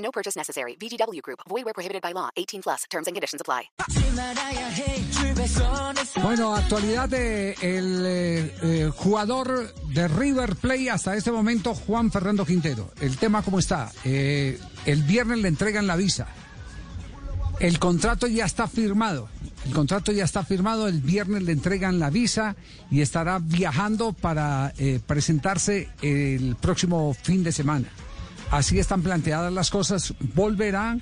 No 0.00 0.10
purchase 0.10 0.36
necessary. 0.36 0.76
VGW 0.76 1.22
Group. 1.22 1.40
Void 1.48 1.64
where 1.64 1.74
prohibited 1.74 2.02
by 2.02 2.12
law. 2.12 2.30
18 2.36 2.62
plus. 2.62 2.84
Terms 2.90 3.06
and 3.06 3.14
conditions 3.14 3.40
apply. 3.40 3.70
Bueno, 6.22 6.54
actualidad 6.54 7.08
de 7.08 7.52
el 7.60 8.04
eh, 8.06 8.54
eh, 8.62 8.90
jugador 8.94 9.74
de 9.86 10.08
River 10.08 10.56
Play 10.56 10.88
hasta 10.88 11.16
este 11.16 11.30
momento, 11.30 11.74
Juan 11.74 12.10
Fernando 12.10 12.44
Quintero. 12.44 12.90
El 13.00 13.16
tema 13.16 13.42
cómo 13.42 13.58
está. 13.58 13.90
Eh, 14.04 14.58
el 14.86 15.02
viernes 15.02 15.38
le 15.38 15.48
entregan 15.48 15.86
la 15.86 15.96
visa. 15.96 16.28
El 17.58 17.78
contrato 17.78 18.26
ya 18.26 18.44
está 18.44 18.66
firmado. 18.68 19.28
El 19.66 19.72
contrato 19.72 20.12
ya 20.12 20.24
está 20.24 20.44
firmado. 20.44 20.88
El 20.88 21.00
viernes 21.00 21.42
le 21.42 21.52
entregan 21.52 21.98
la 21.98 22.10
visa 22.10 22.56
y 22.90 23.00
estará 23.02 23.38
viajando 23.38 24.12
para 24.12 24.72
presentarse 25.06 25.90
el 26.00 26.56
próximo 26.56 27.14
fin 27.14 27.44
de 27.44 27.52
semana. 27.52 27.88
Así 28.50 28.78
están 28.78 29.02
planteadas 29.02 29.52
las 29.52 29.70
cosas. 29.70 30.14
Volverá 30.34 30.98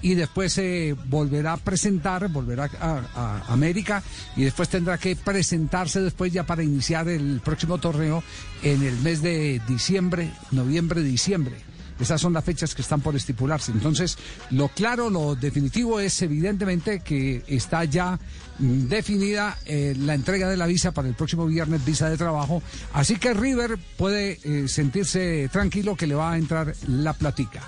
y 0.00 0.14
después 0.14 0.52
se 0.52 0.94
volverá 1.06 1.54
a 1.54 1.56
presentar, 1.56 2.28
volverá 2.28 2.70
a, 2.80 3.02
a, 3.14 3.52
América 3.52 4.02
y 4.36 4.44
después 4.44 4.68
tendrá 4.68 4.96
que 4.98 5.16
presentarse 5.16 6.00
después 6.00 6.32
ya 6.32 6.44
para 6.44 6.62
iniciar 6.62 7.08
el 7.08 7.40
próximo 7.44 7.78
torneo 7.78 8.22
en 8.62 8.82
el 8.84 8.96
mes 9.00 9.22
de 9.22 9.60
diciembre, 9.66 10.30
noviembre, 10.50 11.02
diciembre. 11.02 11.56
Esas 12.00 12.20
son 12.20 12.32
las 12.32 12.44
fechas 12.44 12.74
que 12.74 12.82
están 12.82 13.00
por 13.00 13.16
estipularse. 13.16 13.72
Entonces, 13.72 14.16
lo 14.50 14.68
claro, 14.68 15.10
lo 15.10 15.34
definitivo 15.34 16.00
es 16.00 16.20
evidentemente 16.22 17.00
que 17.00 17.42
está 17.46 17.84
ya 17.84 18.18
mm, 18.58 18.88
definida 18.88 19.58
eh, 19.66 19.94
la 19.98 20.14
entrega 20.14 20.48
de 20.48 20.56
la 20.56 20.66
visa 20.66 20.92
para 20.92 21.08
el 21.08 21.14
próximo 21.14 21.46
viernes, 21.46 21.84
visa 21.84 22.08
de 22.08 22.16
trabajo. 22.16 22.62
Así 22.92 23.16
que 23.16 23.34
River 23.34 23.78
puede 23.96 24.38
eh, 24.42 24.68
sentirse 24.68 25.48
tranquilo 25.52 25.96
que 25.96 26.06
le 26.06 26.14
va 26.14 26.32
a 26.32 26.38
entrar 26.38 26.74
la 26.86 27.12
platica. 27.12 27.62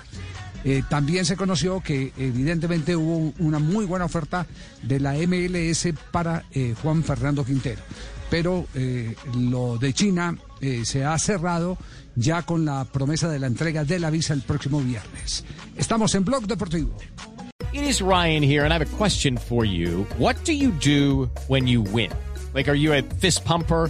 Eh, 0.63 0.83
también 0.87 1.25
se 1.25 1.35
conoció 1.35 1.81
que 1.81 2.13
evidentemente 2.17 2.95
hubo 2.95 3.33
una 3.39 3.57
muy 3.57 3.85
buena 3.85 4.05
oferta 4.05 4.45
de 4.83 4.99
la 4.99 5.13
MLS 5.13 5.87
para 6.11 6.45
Juan 6.83 7.03
Fernando 7.03 7.43
Quintero. 7.43 7.81
Pero 8.31 8.65
eh, 8.73 9.13
lo 9.37 9.77
de 9.77 9.91
China 9.91 10.37
eh, 10.61 10.85
se 10.85 11.03
ha 11.03 11.19
cerrado 11.19 11.77
ya 12.15 12.43
con 12.43 12.63
la 12.63 12.85
promesa 12.85 13.29
de 13.29 13.39
la 13.39 13.47
entrega 13.47 13.83
de 13.83 13.99
la 13.99 14.09
visa 14.09 14.33
el 14.33 14.41
próximo 14.41 14.79
viernes. 14.79 15.43
Estamos 15.75 16.15
en 16.15 16.23
Blog 16.23 16.47
Deportivo. 16.47 16.95
It 17.73 17.83
is 17.83 18.01
Ryan 18.01 18.41
here, 18.41 18.63
and 18.63 18.71
I 18.71 18.77
have 18.77 18.81
a 18.81 18.97
question 18.97 19.37
for 19.37 19.65
you. 19.65 20.05
What 20.17 20.37
do 20.45 20.53
you 20.53 20.71
do 20.71 21.29
when 21.49 21.67
you 21.67 21.81
win? 21.81 22.09
Like, 22.53 22.69
are 22.69 22.75
you 22.75 22.93
a 22.93 23.01
fist 23.19 23.43
pumper? 23.43 23.89